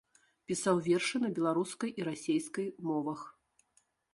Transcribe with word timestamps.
Пісаў 0.51 0.79
вершы 0.87 1.21
на 1.25 1.29
беларускай 1.35 1.93
і 2.01 2.07
расейскай 2.09 2.67
мовах. 2.89 3.21